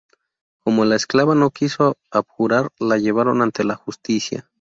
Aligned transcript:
Como 0.63 0.83
la 0.83 0.95
esclava 0.95 1.35
no 1.35 1.51
quiso 1.51 1.95
abjurar 2.09 2.69
la 2.79 2.97
llevaron 2.97 3.43
ante 3.43 3.63
la 3.63 3.75
justicia. 3.75 4.49